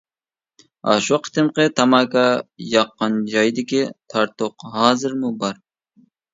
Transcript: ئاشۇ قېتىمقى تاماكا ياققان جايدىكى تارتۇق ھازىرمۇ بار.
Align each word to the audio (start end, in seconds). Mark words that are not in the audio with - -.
ئاشۇ 0.93 1.19
قېتىمقى 1.27 1.65
تاماكا 1.81 2.25
ياققان 2.71 3.21
جايدىكى 3.35 3.85
تارتۇق 4.17 4.69
ھازىرمۇ 4.81 5.35
بار. 5.47 5.65